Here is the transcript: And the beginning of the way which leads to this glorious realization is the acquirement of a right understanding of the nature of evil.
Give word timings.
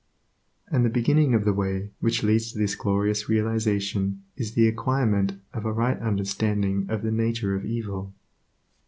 And 0.71 0.83
the 0.83 0.89
beginning 0.89 1.35
of 1.35 1.45
the 1.45 1.53
way 1.53 1.91
which 1.99 2.23
leads 2.23 2.51
to 2.51 2.57
this 2.57 2.73
glorious 2.73 3.29
realization 3.29 4.23
is 4.35 4.53
the 4.55 4.67
acquirement 4.67 5.33
of 5.53 5.63
a 5.63 5.71
right 5.71 5.99
understanding 5.99 6.87
of 6.89 7.03
the 7.03 7.11
nature 7.11 7.53
of 7.55 7.65
evil. 7.67 8.11